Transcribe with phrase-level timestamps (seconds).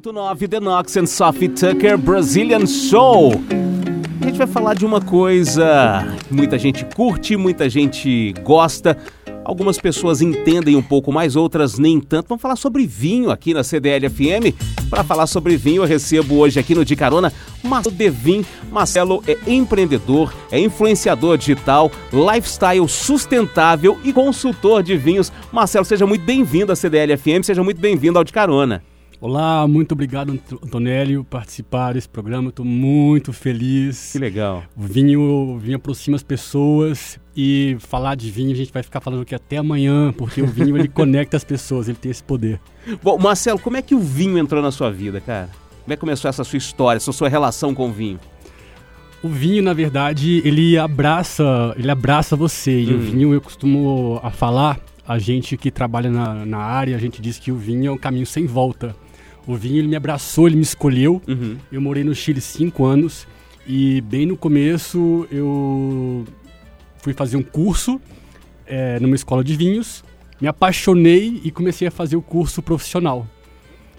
[0.00, 3.32] 9 The Knox and Sophie Tucker Brazilian Soul.
[4.22, 8.96] A gente vai falar de uma coisa que muita gente curte, muita gente gosta.
[9.44, 12.28] Algumas pessoas entendem um pouco mais, outras nem tanto.
[12.28, 14.56] Vamos falar sobre vinho aqui na CDL FM.
[14.88, 17.30] Para falar sobre vinho, eu recebo hoje aqui no De Carona
[17.62, 18.46] Marcelo Devin.
[18.70, 25.30] Marcelo é empreendedor, é influenciador digital, lifestyle sustentável e consultor de vinhos.
[25.52, 28.82] Marcelo, seja muito bem-vindo à CDL FM, seja muito bem-vindo ao De Carona.
[29.22, 32.48] Olá, muito obrigado, Antonélio, por participar desse programa.
[32.48, 34.10] Estou muito feliz.
[34.10, 34.64] Que legal.
[34.76, 39.22] O vinho, vinho aproxima as pessoas e falar de vinho a gente vai ficar falando
[39.22, 42.60] aqui até amanhã, porque o vinho ele conecta as pessoas, ele tem esse poder.
[43.00, 45.48] Bom, Marcelo, como é que o vinho entrou na sua vida, cara?
[45.84, 48.18] Como é que começou essa sua história, essa sua relação com o vinho?
[49.22, 52.80] O vinho, na verdade, ele abraça, ele abraça você.
[52.80, 52.96] E hum.
[52.96, 57.22] o vinho, eu costumo a falar, a gente que trabalha na, na área, a gente
[57.22, 58.96] diz que o vinho é um caminho sem volta.
[59.46, 61.20] O vinho ele me abraçou, ele me escolheu.
[61.26, 61.56] Uhum.
[61.70, 63.26] Eu morei no Chile cinco anos
[63.66, 66.24] e bem no começo eu
[66.98, 68.00] fui fazer um curso
[68.66, 70.04] é, numa escola de vinhos,
[70.40, 73.26] me apaixonei e comecei a fazer o curso profissional.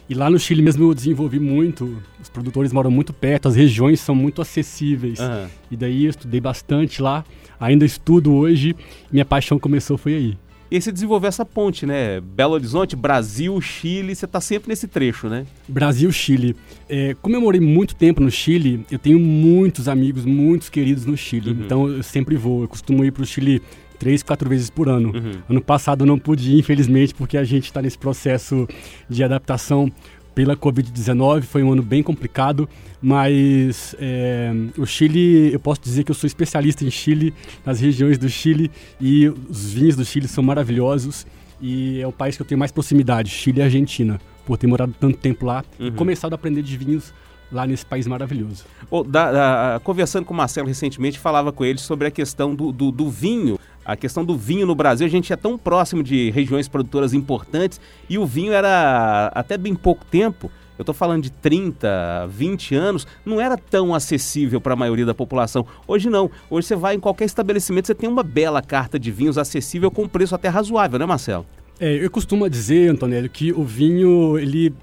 [0.09, 3.99] E lá no Chile mesmo eu desenvolvi muito, os produtores moram muito perto, as regiões
[3.99, 5.19] são muito acessíveis.
[5.19, 5.47] Uhum.
[5.71, 7.23] E daí eu estudei bastante lá,
[7.59, 8.75] ainda estudo hoje,
[9.11, 10.37] minha paixão começou foi aí.
[10.73, 12.19] E aí você desenvolveu essa ponte, né?
[12.19, 15.45] Belo Horizonte, Brasil, Chile, você está sempre nesse trecho, né?
[15.67, 16.55] Brasil, Chile.
[16.89, 21.15] É, como eu morei muito tempo no Chile, eu tenho muitos amigos, muitos queridos no
[21.15, 21.51] Chile.
[21.51, 21.57] Uhum.
[21.63, 22.63] Então eu sempre vou.
[22.63, 23.61] Eu costumo ir para o Chile
[23.99, 25.11] três, quatro vezes por ano.
[25.13, 25.33] Uhum.
[25.47, 28.67] Ano passado eu não pude ir, infelizmente, porque a gente está nesse processo
[29.07, 29.91] de adaptação
[30.33, 31.43] pela Covid-19.
[31.43, 32.67] Foi um ano bem complicado,
[33.01, 37.33] mas é, o Chile, eu posso dizer que eu sou especialista em Chile,
[37.65, 41.25] nas regiões do Chile, e os vinhos do Chile são maravilhosos.
[41.61, 44.93] E é o país que eu tenho mais proximidade, Chile e Argentina, por ter morado
[44.99, 45.87] tanto tempo lá uhum.
[45.87, 47.13] e começado a aprender de vinhos
[47.53, 48.65] lá nesse país maravilhoso.
[48.89, 52.71] Oh, da, da, conversando com o Marcelo recentemente, falava com ele sobre a questão do,
[52.71, 53.59] do, do, vinho.
[53.85, 57.81] A questão do vinho no Brasil, a gente é tão próximo de regiões produtoras importantes
[58.09, 60.49] e o vinho era até bem pouco tempo.
[60.77, 65.13] Eu estou falando de 30, 20 anos, não era tão acessível para a maioria da
[65.13, 65.65] população.
[65.87, 66.31] Hoje não.
[66.49, 70.07] Hoje você vai em qualquer estabelecimento, você tem uma bela carta de vinhos acessível com
[70.07, 71.45] preço até razoável, né, Marcelo?
[71.79, 74.73] É, eu costumo dizer, Antonélio, que o vinho, ele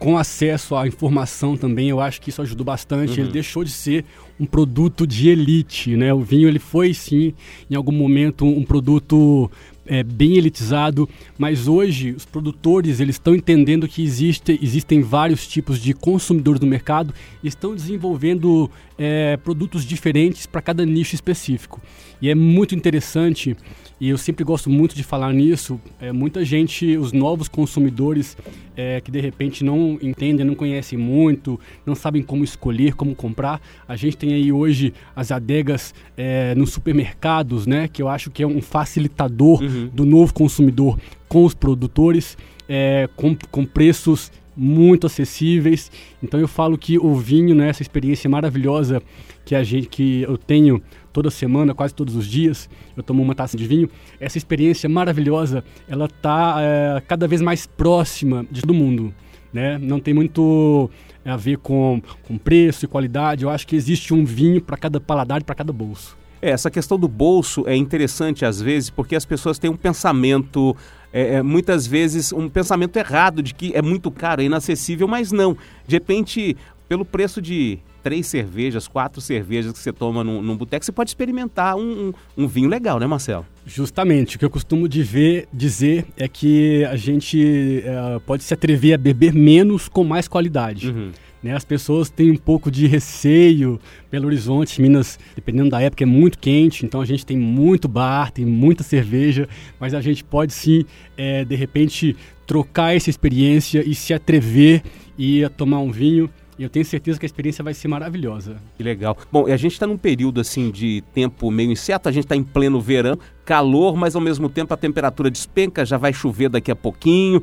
[0.00, 3.12] com acesso à informação também, eu acho que isso ajudou bastante.
[3.12, 3.24] Uhum.
[3.26, 4.04] Ele deixou de ser
[4.40, 6.12] um produto de elite, né?
[6.12, 7.34] O vinho ele foi sim,
[7.70, 9.50] em algum momento, um produto
[9.90, 15.80] é, bem elitizado, mas hoje os produtores eles estão entendendo que existe, existem vários tipos
[15.82, 17.12] de consumidores no mercado
[17.42, 21.82] e estão desenvolvendo é, produtos diferentes para cada nicho específico.
[22.22, 23.56] E é muito interessante
[24.00, 25.78] e eu sempre gosto muito de falar nisso.
[26.00, 28.34] É, muita gente, os novos consumidores
[28.74, 33.60] é, que de repente não entendem, não conhecem muito, não sabem como escolher, como comprar.
[33.86, 37.88] A gente tem aí hoje as adegas é, nos supermercados, né?
[37.88, 39.79] Que eu acho que é um facilitador uhum.
[39.88, 40.98] Do novo consumidor
[41.28, 42.36] com os produtores,
[42.68, 45.90] é, com, com preços muito acessíveis.
[46.22, 49.02] Então eu falo que o vinho, né, essa experiência maravilhosa
[49.44, 50.82] que a gente que eu tenho
[51.12, 53.88] toda semana, quase todos os dias, eu tomo uma taça de vinho.
[54.20, 59.14] Essa experiência maravilhosa, ela está é, cada vez mais próxima de todo mundo.
[59.52, 59.78] Né?
[59.78, 60.90] Não tem muito
[61.24, 63.44] a ver com, com preço e qualidade.
[63.44, 66.19] Eu acho que existe um vinho para cada paladar e para cada bolso.
[66.42, 70.76] É, essa questão do bolso é interessante às vezes porque as pessoas têm um pensamento,
[71.12, 75.32] é, é, muitas vezes, um pensamento errado de que é muito caro, é inacessível, mas
[75.32, 75.56] não.
[75.86, 76.56] De repente,
[76.88, 81.10] pelo preço de três cervejas, quatro cervejas que você toma num, num boteco, você pode
[81.10, 83.46] experimentar um, um, um, vinho legal, né, Marcelo?
[83.66, 84.36] Justamente.
[84.36, 88.94] O que eu costumo de ver, dizer é que a gente uh, pode se atrever
[88.94, 90.88] a beber menos com mais qualidade.
[90.88, 91.12] Uhum.
[91.42, 93.80] Né, as pessoas têm um pouco de receio.
[94.10, 98.30] Belo Horizonte, Minas, dependendo da época, é muito quente, então a gente tem muito bar,
[98.30, 100.84] tem muita cerveja, mas a gente pode sim,
[101.16, 102.14] é, de repente,
[102.46, 104.82] trocar essa experiência e se atrever
[105.18, 106.28] e tomar um vinho
[106.62, 108.56] eu tenho certeza que a experiência vai ser maravilhosa.
[108.76, 109.16] Que legal.
[109.32, 112.36] Bom, e a gente está num período assim de tempo meio incerto, a gente está
[112.36, 116.70] em pleno verão, calor, mas ao mesmo tempo a temperatura despenca, já vai chover daqui
[116.70, 117.42] a pouquinho.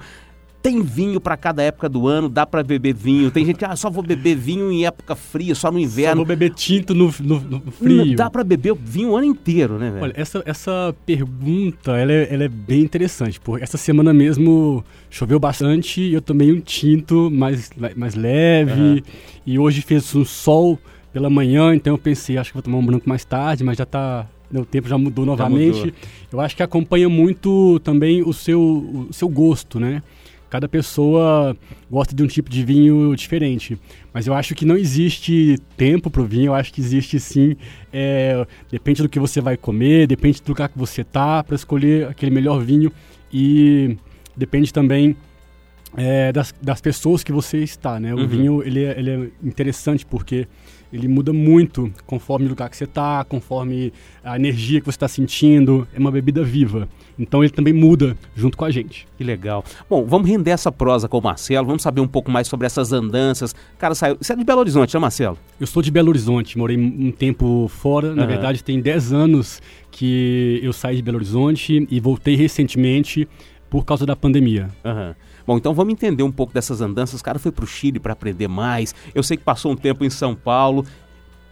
[0.62, 3.32] Tem vinho para cada época do ano, dá para beber vinho.
[3.32, 6.12] Tem gente que ah, só vou beber vinho em época fria, só no inverno.
[6.12, 8.16] Só vou beber tinto no, no, no frio.
[8.16, 10.04] dá para beber vinho o ano inteiro, né, velho?
[10.04, 15.40] Olha, essa, essa pergunta, ela é, ela é bem interessante, porque essa semana mesmo choveu
[15.40, 19.02] bastante e eu tomei um tinto mais, mais leve uhum.
[19.46, 20.78] e hoje fez um sol
[21.14, 23.86] pela manhã, então eu pensei, acho que vou tomar um branco mais tarde, mas já
[23.86, 25.78] tá o tempo já mudou novamente.
[25.78, 26.00] Já mudou.
[26.32, 30.02] Eu acho que acompanha muito também o seu, o seu gosto, né?
[30.50, 31.56] Cada pessoa
[31.90, 33.78] gosta de um tipo de vinho diferente.
[34.14, 37.56] Mas eu acho que não existe tempo para o vinho, eu acho que existe sim.
[37.92, 42.08] É, depende do que você vai comer, depende do lugar que você tá para escolher
[42.08, 42.92] aquele melhor vinho.
[43.32, 43.98] E
[44.36, 45.16] depende também
[45.96, 48.14] é, das, das pessoas que você está, né?
[48.14, 48.28] O uhum.
[48.28, 50.48] vinho, ele é, ele é interessante porque
[50.92, 53.92] ele muda muito conforme o lugar que você está, conforme
[54.24, 55.88] a energia que você está sentindo.
[55.94, 56.88] É uma bebida viva.
[57.20, 59.08] Então ele também muda junto com a gente.
[59.18, 59.64] Que legal.
[59.90, 62.94] Bom, vamos render essa prosa com o Marcelo, vamos saber um pouco mais sobre essas
[62.94, 63.56] andanças.
[63.78, 64.18] Cara, saiu.
[64.20, 65.38] Você é de Belo Horizonte, né, Marcelo?
[65.60, 68.14] Eu sou de Belo Horizonte, morei um tempo fora.
[68.14, 68.28] Na uhum.
[68.28, 69.62] verdade, tem 10 anos
[69.92, 73.28] que eu saí de Belo Horizonte e voltei recentemente
[73.70, 74.70] por causa da pandemia.
[74.86, 75.14] Uhum.
[75.48, 77.22] Bom, então vamos entender um pouco dessas andanças.
[77.22, 78.94] O cara foi para o Chile para aprender mais.
[79.16, 80.86] Eu sei que passou um tempo em São Paulo.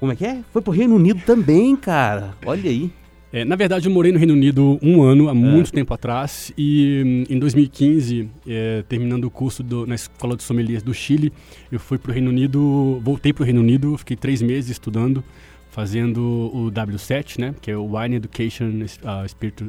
[0.02, 0.42] Como é que é?
[0.52, 2.36] Foi para o Reino Unido também, cara.
[2.46, 2.92] Olha aí.
[3.32, 5.34] É, na verdade, eu morei no Reino Unido um ano, há é.
[5.34, 10.44] muito tempo atrás, e hum, em 2015, é, terminando o curso do, na Escola de
[10.44, 11.34] Sommeliers do Chile,
[11.70, 15.22] eu fui para o Reino Unido, voltei para o Reino Unido, fiquei três meses estudando,
[15.70, 16.22] fazendo
[16.54, 19.66] o W7, né, que é o Wine Education uh, Spirit,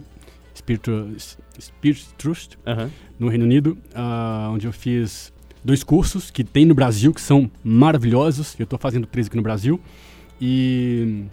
[0.66, 2.90] Spirit, Spirit Trust, uhum.
[3.18, 5.32] no Reino Unido, uh, onde eu fiz
[5.64, 9.42] dois cursos que tem no Brasil, que são maravilhosos, eu estou fazendo três aqui no
[9.42, 9.80] Brasil,
[10.40, 11.24] e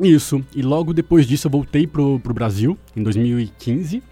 [0.00, 0.44] isso.
[0.54, 4.02] E logo depois disso eu voltei pro, pro Brasil, em 2015.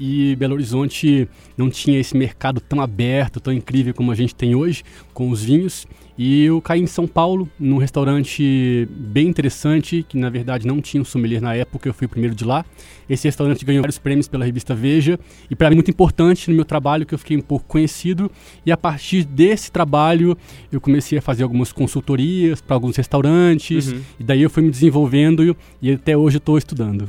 [0.00, 4.54] E Belo Horizonte não tinha esse mercado tão aberto, tão incrível como a gente tem
[4.54, 4.82] hoje,
[5.12, 5.86] com os vinhos.
[6.16, 11.02] E eu caí em São Paulo, num restaurante bem interessante, que na verdade não tinha
[11.02, 12.64] um sommelier na época, eu fui o primeiro de lá.
[13.08, 15.18] Esse restaurante ganhou vários prêmios pela revista Veja,
[15.50, 18.30] e para mim muito importante no meu trabalho, que eu fiquei um pouco conhecido.
[18.64, 20.36] E a partir desse trabalho,
[20.72, 24.00] eu comecei a fazer algumas consultorias para alguns restaurantes, uhum.
[24.18, 27.06] e daí eu fui me desenvolvendo e até hoje estou estudando.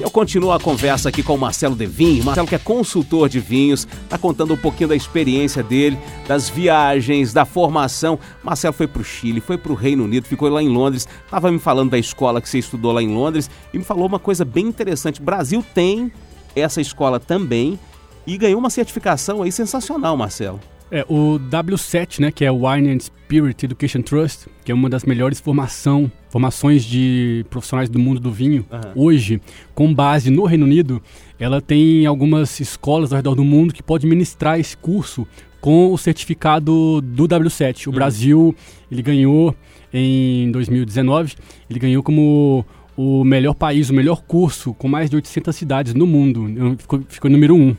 [0.00, 3.86] Eu continuo a conversa aqui com o Marcelo Devin, Marcelo que é consultor de vinhos,
[4.04, 8.16] está contando um pouquinho da experiência dele, das viagens, da formação.
[8.44, 11.50] Marcelo foi para o Chile, foi para o Reino Unido, ficou lá em Londres, estava
[11.50, 14.44] me falando da escola que você estudou lá em Londres e me falou uma coisa
[14.44, 15.20] bem interessante.
[15.20, 16.12] Brasil tem
[16.54, 17.76] essa escola também
[18.24, 20.60] e ganhou uma certificação aí sensacional, Marcelo.
[20.90, 24.88] É, o W7, né, que é o Wine and Spirit Education Trust, que é uma
[24.88, 29.04] das melhores formação, formações de profissionais do mundo do vinho, uhum.
[29.04, 29.40] hoje,
[29.74, 31.02] com base no Reino Unido,
[31.38, 35.26] ela tem algumas escolas ao redor do mundo que podem ministrar esse curso
[35.60, 37.86] com o certificado do W7.
[37.86, 37.94] O uhum.
[37.94, 38.56] Brasil,
[38.90, 39.54] ele ganhou
[39.92, 41.34] em 2019,
[41.68, 42.64] ele ganhou como
[42.96, 46.76] o melhor país, o melhor curso, com mais de 800 cidades no mundo.
[46.78, 47.76] Ficou, ficou número um.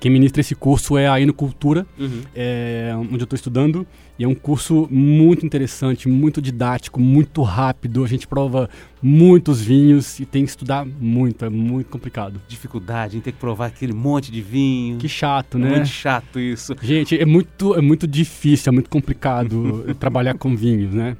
[0.00, 2.22] Quem ministra esse curso é a Enocultura, uhum.
[2.34, 3.86] é, onde eu estou estudando.
[4.18, 8.02] E é um curso muito interessante, muito didático, muito rápido.
[8.02, 8.68] A gente prova
[9.02, 12.40] muitos vinhos e tem que estudar muito, é muito complicado.
[12.48, 14.98] Dificuldade em ter que provar aquele monte de vinho.
[14.98, 15.70] Que chato, né?
[15.70, 16.74] muito chato isso.
[16.82, 21.16] Gente, é muito, é muito difícil, é muito complicado trabalhar com vinhos, né?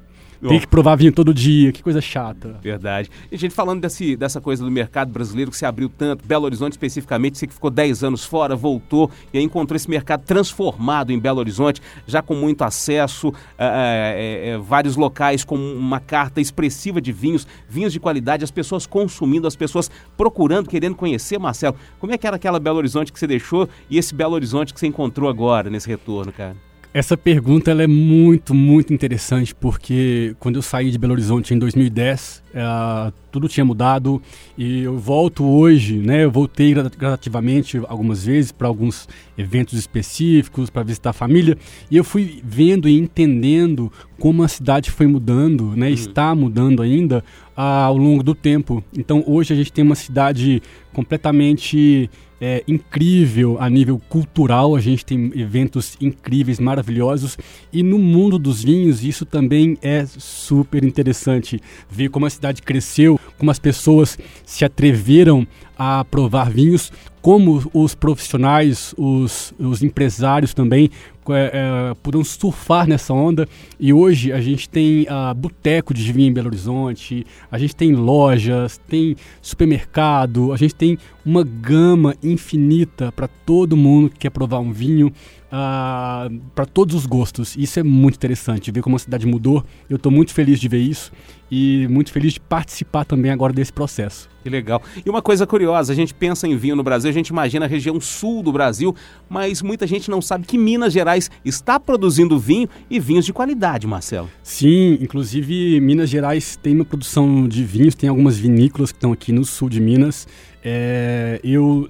[0.48, 2.58] Tem que provar vinho todo dia, que coisa chata.
[2.62, 3.10] Verdade.
[3.30, 6.44] E a gente falando desse, dessa coisa do mercado brasileiro que se abriu tanto, Belo
[6.46, 11.12] Horizonte especificamente, você que ficou 10 anos fora, voltou e aí encontrou esse mercado transformado
[11.12, 17.00] em Belo Horizonte, já com muito acesso, é, é, vários locais com uma carta expressiva
[17.00, 21.76] de vinhos, vinhos de qualidade, as pessoas consumindo, as pessoas procurando, querendo conhecer, Marcelo.
[21.98, 24.80] Como é que era aquela Belo Horizonte que você deixou e esse Belo Horizonte que
[24.80, 26.69] você encontrou agora nesse retorno, cara?
[26.92, 32.42] Essa pergunta é muito, muito interessante porque quando eu saí de Belo Horizonte em 2010,
[32.54, 34.20] é, tudo tinha mudado
[34.58, 36.24] e eu volto hoje, né?
[36.24, 41.56] Eu voltei gradativamente algumas vezes para alguns eventos específicos, para visitar a família
[41.90, 45.88] e eu fui vendo e entendendo como a cidade foi mudando, né?
[45.88, 45.94] Uhum.
[45.94, 48.82] Está mudando ainda ao longo do tempo.
[48.96, 55.04] Então hoje a gente tem uma cidade completamente é, incrível a nível cultural, a gente
[55.04, 57.36] tem eventos incríveis, maravilhosos,
[57.72, 61.60] e no mundo dos vinhos isso também é super interessante.
[61.88, 65.46] Ver como a cidade cresceu, como as pessoas se atreveram
[65.78, 66.90] a provar vinhos,
[67.22, 70.90] como os profissionais, os, os empresários também
[71.28, 73.46] é, é, surfar nessa onda.
[73.78, 77.94] E hoje a gente tem uh, boteco de vinho em Belo Horizonte, a gente tem
[77.94, 84.60] lojas, tem supermercado, a gente tem uma gama infinita para todo mundo que quer provar
[84.60, 85.12] um vinho, uh,
[85.52, 87.56] ah, para todos os gostos.
[87.56, 89.64] Isso é muito interessante, ver como a cidade mudou.
[89.88, 91.12] Eu estou muito feliz de ver isso
[91.50, 94.28] e muito feliz de participar também agora desse processo.
[94.42, 94.82] Que legal.
[95.04, 97.68] E uma coisa curiosa, a gente pensa em vinho no Brasil, a gente imagina a
[97.68, 98.94] região sul do Brasil,
[99.28, 103.86] mas muita gente não sabe que Minas Gerais está produzindo vinho e vinhos de qualidade,
[103.86, 104.30] Marcelo.
[104.42, 109.32] Sim, inclusive Minas Gerais tem uma produção de vinhos, tem algumas vinícolas que estão aqui
[109.32, 110.26] no sul de Minas.
[110.64, 111.88] É, eu,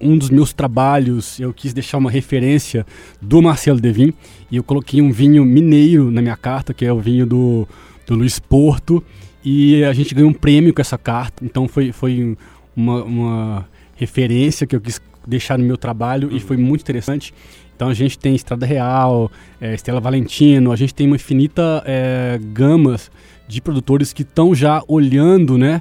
[0.00, 2.86] um dos meus trabalhos, eu quis deixar uma referência
[3.20, 4.12] do Marcelo Devin
[4.50, 7.66] e eu coloquei um vinho mineiro na minha carta, que é o vinho do,
[8.06, 9.02] do Luiz Porto,
[9.44, 12.36] e a gente ganhou um prêmio com essa carta, então foi, foi
[12.76, 16.36] uma, uma referência que eu quis deixar no meu trabalho uhum.
[16.36, 17.34] e foi muito interessante.
[17.76, 22.40] Então a gente tem Estrada Real, é, Estela Valentino, a gente tem uma infinita é,
[22.52, 23.10] gamas
[23.46, 25.80] de produtores que estão já olhando né,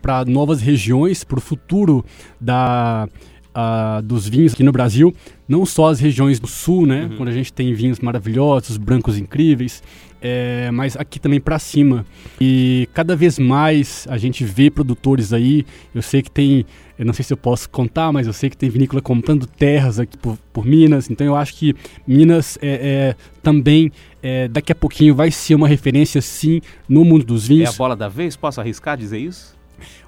[0.00, 2.04] para novas regiões, para o futuro
[2.40, 3.08] da,
[4.02, 5.14] dos vinhos aqui no Brasil,
[5.48, 7.16] não só as regiões do sul, né, uhum.
[7.16, 9.82] quando a gente tem vinhos maravilhosos, brancos incríveis,
[10.20, 12.04] é, mas aqui também para cima.
[12.40, 16.64] E cada vez mais a gente vê produtores aí, eu sei que tem,
[16.98, 20.00] eu não sei se eu posso contar, mas eu sei que tem vinícola comprando terras
[20.00, 21.74] aqui por, por Minas, então eu acho que
[22.06, 22.68] Minas é,
[23.12, 23.92] é também
[24.22, 27.70] é, daqui a pouquinho vai ser uma referência sim no mundo dos vinhos.
[27.70, 28.34] É a bola da vez?
[28.34, 29.54] Posso arriscar dizer isso?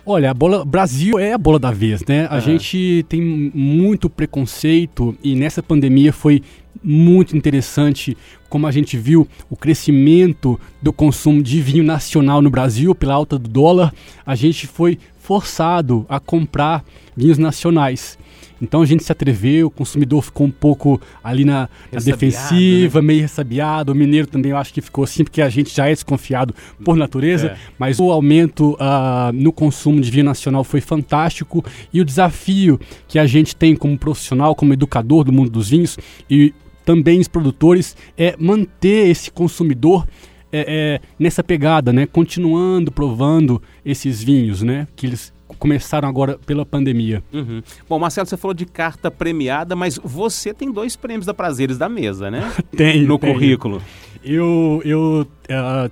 [0.04, 2.26] Olha, a bola Brasil é a bola da vez, né?
[2.30, 6.42] A gente tem muito preconceito e nessa pandemia foi
[6.82, 8.16] muito interessante
[8.48, 13.38] como a gente viu o crescimento do consumo de vinho nacional no Brasil pela alta
[13.38, 13.92] do dólar.
[14.24, 16.84] A gente foi forçado a comprar
[17.16, 18.16] vinhos nacionais.
[18.60, 23.06] Então a gente se atreveu, o consumidor ficou um pouco ali na, na defensiva, né?
[23.06, 23.92] meio ressabiado.
[23.92, 26.96] O mineiro também eu acho que ficou assim, porque a gente já é desconfiado por
[26.96, 27.48] natureza.
[27.48, 27.56] É.
[27.78, 31.64] Mas o aumento uh, no consumo de vinho nacional foi fantástico.
[31.92, 35.98] E o desafio que a gente tem como profissional, como educador do mundo dos vinhos
[36.30, 40.06] e também os produtores é manter esse consumidor
[40.52, 42.06] é, é, nessa pegada, né?
[42.06, 44.86] Continuando provando esses vinhos, né?
[44.94, 47.22] Que eles começaram agora pela pandemia.
[47.32, 47.62] Uhum.
[47.88, 51.88] Bom, Marcelo, você falou de carta premiada, mas você tem dois prêmios da Prazeres da
[51.88, 52.52] Mesa, né?
[52.76, 53.02] tem.
[53.02, 53.34] No tenho.
[53.34, 53.82] currículo.
[54.24, 55.90] Eu, eu uh,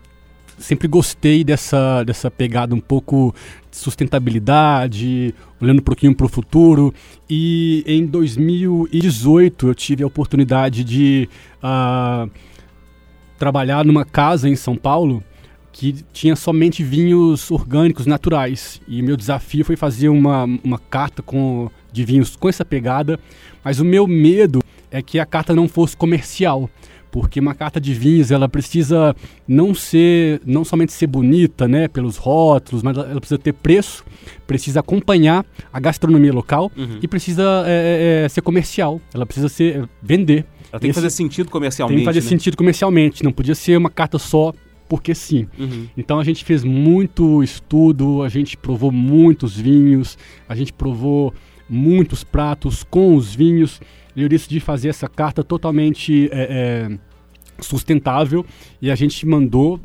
[0.59, 3.35] sempre gostei dessa, dessa pegada um pouco
[3.71, 6.93] de sustentabilidade, olhando um pouquinho para o futuro.
[7.29, 11.29] E em 2018 eu tive a oportunidade de
[11.63, 12.31] uh,
[13.39, 15.23] trabalhar numa casa em São Paulo
[15.75, 18.81] que tinha somente vinhos orgânicos naturais.
[18.87, 23.19] E meu desafio foi fazer uma, uma carta com, de vinhos com essa pegada,
[23.63, 26.71] mas o meu medo é que a carta não fosse comercial,
[27.11, 29.17] porque uma carta de vinhos ela precisa
[29.49, 34.05] não ser não somente ser bonita, né, pelos rótulos, mas ela precisa ter preço,
[34.47, 37.01] precisa acompanhar a gastronomia local uhum.
[37.03, 39.01] e precisa é, é, é ser comercial.
[39.13, 40.47] Ela precisa ser vender.
[40.71, 41.97] Ela tem Esse, que fazer sentido comercialmente.
[41.97, 42.29] Tem que fazer né?
[42.29, 43.25] sentido comercialmente.
[43.25, 44.53] Não podia ser uma carta só
[44.89, 45.49] porque sim.
[45.59, 45.89] Uhum.
[45.97, 51.33] Então a gente fez muito estudo, a gente provou muitos vinhos, a gente provou
[51.69, 53.81] muitos pratos com os vinhos.
[54.17, 56.99] E eu decidi fazer essa carta totalmente é, é,
[57.61, 58.45] sustentável
[58.81, 59.81] e a gente mandou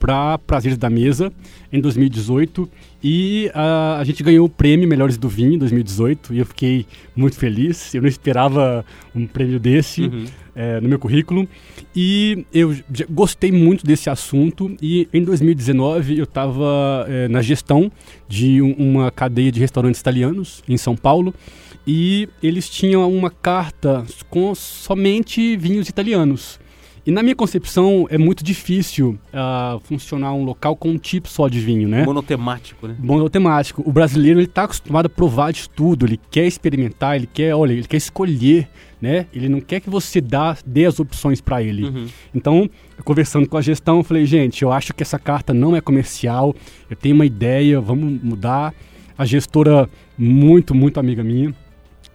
[0.00, 1.30] para Prazeres da Mesa
[1.70, 2.68] em 2018
[3.04, 6.86] e uh, a gente ganhou o prêmio Melhores do Vinho em 2018 e eu fiquei
[7.14, 7.94] muito feliz.
[7.94, 10.24] Eu não esperava um prêmio desse uhum.
[10.56, 11.46] é, no meu currículo
[11.94, 12.74] e eu
[13.10, 14.74] gostei muito desse assunto.
[14.80, 17.92] E em 2019 eu estava é, na gestão
[18.26, 21.34] de um, uma cadeia de restaurantes italianos em São Paulo
[21.86, 26.58] e eles tinham uma carta com somente vinhos italianos.
[27.06, 31.48] E na minha concepção é muito difícil uh, funcionar um local com um tipo só
[31.48, 32.04] de vinho, né?
[32.04, 32.96] Monotemático, né?
[32.98, 33.82] Monotemático.
[33.86, 37.72] O brasileiro ele está acostumado a provar de tudo, ele quer experimentar, ele quer, olha,
[37.72, 38.68] ele quer escolher,
[39.00, 39.26] né?
[39.32, 41.84] Ele não quer que você dá, dê as opções para ele.
[41.84, 42.06] Uhum.
[42.34, 42.68] Então,
[43.04, 46.54] conversando com a gestão, eu falei, gente, eu acho que essa carta não é comercial,
[46.88, 48.74] eu tenho uma ideia, vamos mudar.
[49.16, 51.54] A gestora, muito, muito amiga minha,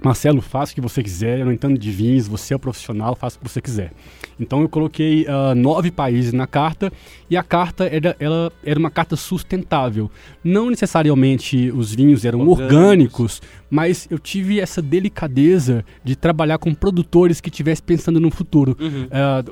[0.05, 3.15] Marcelo, faça o que você quiser, eu não entendo de vinhos, você é o profissional,
[3.15, 3.91] faça o que você quiser.
[4.39, 6.91] Então eu coloquei uh, nove países na carta
[7.27, 10.11] e a carta era, ela era uma carta sustentável.
[10.43, 16.71] Não necessariamente os vinhos eram orgânicos, orgânicos mas eu tive essa delicadeza de trabalhar com
[16.71, 18.77] produtores que estivessem pensando no futuro.
[18.79, 19.07] Uhum.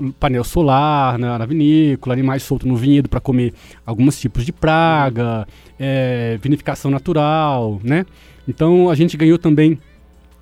[0.09, 4.51] Uh, painel solar na, na, vinícola, animais soltos no vinhedo para comer alguns tipos de
[4.51, 5.47] praga,
[5.79, 8.05] é, vinificação natural, né?
[8.47, 9.79] Então a gente ganhou também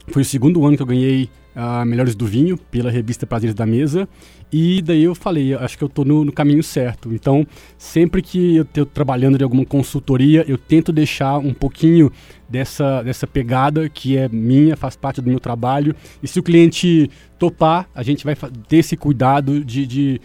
[0.08, 3.66] foi o segundo ano que eu ganhei a Melhores do Vinho pela revista Prazeres da
[3.66, 4.08] Mesa.
[4.52, 7.14] E daí eu falei, acho que eu estou no, no, caminho certo.
[7.14, 7.46] Então,
[7.78, 12.12] sempre que eu estou trabalhando em alguma consultoria, eu tento deixar um pouquinho
[12.50, 15.96] dessa, dessa pegada que é minha, faz parte do meu trabalho.
[16.22, 18.36] E se o cliente topar, a gente vai
[18.68, 20.22] ter esse cuidado de, de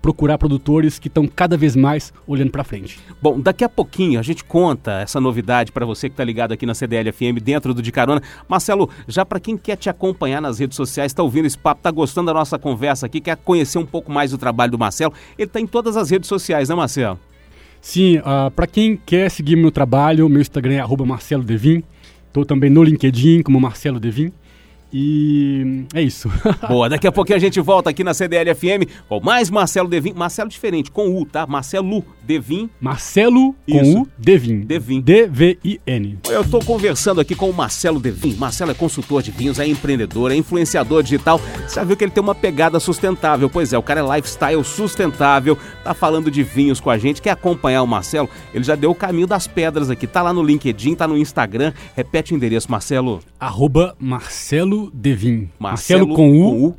[0.00, 2.98] procurar produtores que estão cada vez mais olhando para frente.
[3.20, 6.64] Bom, daqui a pouquinho a gente conta essa novidade para você que está ligado aqui
[6.64, 8.22] na CDL FM dentro do De Carona.
[8.48, 11.90] Marcelo, já para quem quer te acompanhar nas redes sociais, está ouvindo esse papo, está
[11.90, 15.48] gostando da nossa conversa aqui, quer conhecer um pouco mais do trabalho do Marcelo, ele
[15.48, 17.18] está em todas as redes sociais, né, Marcelo?
[17.80, 21.82] Sim, uh, ah, para quem quer seguir meu trabalho, meu Instagram é @marcelodevin.
[22.32, 24.30] Tô também no LinkedIn como Marcelo Devin.
[24.92, 26.30] E é isso.
[26.68, 30.12] Boa, daqui a pouquinho a gente volta aqui na CDL FM com mais Marcelo Devin.
[30.14, 31.46] Marcelo diferente, com U, tá?
[31.46, 32.70] Marcelo Devin.
[32.80, 34.02] Marcelo com Isso.
[34.02, 34.60] U, Devin.
[34.60, 35.00] Devin.
[35.00, 36.18] D-V-I-N.
[36.28, 38.34] Eu estou conversando aqui com o Marcelo Devin.
[38.36, 41.40] Marcelo é consultor de vinhos, é empreendedor, é influenciador digital.
[41.66, 43.48] Você já viu que ele tem uma pegada sustentável.
[43.48, 47.22] Pois é, o cara é lifestyle sustentável, tá falando de vinhos com a gente.
[47.22, 48.28] Quer acompanhar o Marcelo?
[48.52, 50.06] Ele já deu o caminho das pedras aqui.
[50.06, 51.72] Tá lá no LinkedIn, tá no Instagram.
[51.94, 53.20] Repete o endereço, Marcelo.
[53.38, 55.48] Arroba Marcelo Devin.
[55.58, 56.76] Marcelo, com U,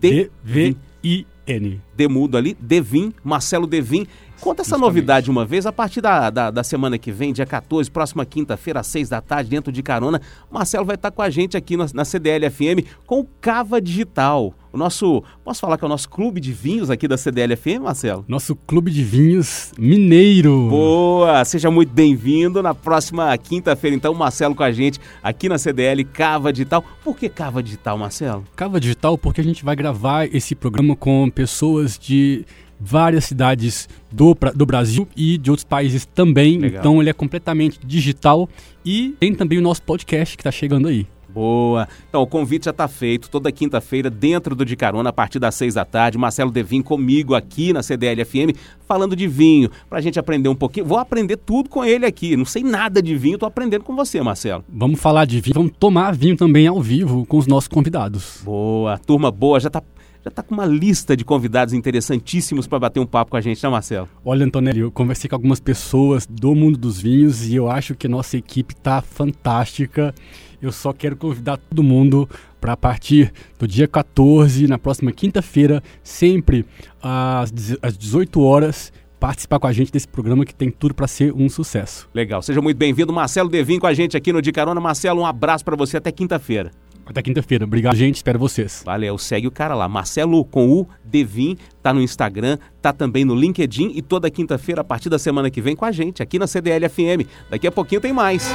[0.00, 0.30] Devin.
[0.42, 1.80] D-V-I-N.
[1.96, 4.06] Demudo ali, Devin, Marcelo Devin.
[4.40, 4.80] Conta essa Justamente.
[4.80, 8.80] novidade uma vez, a partir da, da, da semana que vem, dia 14, próxima quinta-feira,
[8.80, 10.20] às 6 da tarde, dentro de carona,
[10.50, 14.54] Marcelo vai estar com a gente aqui na, na CDL FM com o Cava Digital.
[14.72, 17.82] O nosso, posso falar que é o nosso clube de vinhos aqui da CDL FM,
[17.82, 18.24] Marcelo?
[18.28, 20.68] Nosso clube de vinhos mineiro.
[20.70, 21.44] Boa!
[21.44, 22.62] Seja muito bem-vindo.
[22.62, 26.84] Na próxima quinta-feira, então, Marcelo com a gente aqui na CDL Cava Digital.
[27.02, 28.44] Por que Cava Digital, Marcelo?
[28.54, 32.46] Cava Digital porque a gente vai gravar esse programa com pessoas de
[32.80, 36.58] várias cidades do, do Brasil e de outros países também.
[36.58, 36.80] Legal.
[36.80, 38.48] Então ele é completamente digital
[38.84, 41.06] e tem também o nosso podcast que está chegando aí.
[41.32, 41.88] Boa.
[42.08, 43.30] Então, o convite já está feito.
[43.30, 46.18] Toda quinta-feira, dentro do De Carona, a partir das seis da tarde.
[46.18, 48.56] Marcelo Devin comigo aqui na CDL FM,
[48.86, 50.86] falando de vinho, para a gente aprender um pouquinho.
[50.86, 52.36] Vou aprender tudo com ele aqui.
[52.36, 54.64] Não sei nada de vinho, tô aprendendo com você, Marcelo.
[54.68, 58.40] Vamos falar de vinho, vamos tomar vinho também ao vivo com os nossos convidados.
[58.42, 58.98] Boa.
[58.98, 59.60] Turma boa.
[59.60, 59.82] Já tá,
[60.22, 63.62] já tá com uma lista de convidados interessantíssimos para bater um papo com a gente,
[63.62, 64.08] né, Marcelo?
[64.24, 68.06] Olha, Antonelli, eu conversei com algumas pessoas do mundo dos vinhos e eu acho que
[68.06, 70.14] nossa equipe tá fantástica.
[70.60, 72.28] Eu só quero convidar todo mundo
[72.60, 76.66] para partir do dia 14, na próxima quinta-feira, sempre
[77.02, 81.48] às 18 horas, participar com a gente desse programa que tem tudo para ser um
[81.48, 82.06] sucesso.
[82.12, 82.42] Legal.
[82.42, 84.80] Seja muito bem-vindo, Marcelo Devin, com a gente aqui no De Carona.
[84.80, 86.70] Marcelo, um abraço para você até quinta-feira.
[87.10, 87.64] Até quinta-feira.
[87.64, 88.16] Obrigado, gente.
[88.16, 88.82] Espero vocês.
[88.86, 89.88] Valeu, segue o cara lá.
[89.88, 94.84] Marcelo com o Devin, tá no Instagram, tá também no LinkedIn e toda quinta-feira, a
[94.84, 97.26] partir da semana que vem, com a gente, aqui na CDL FM.
[97.50, 98.48] Daqui a pouquinho tem mais.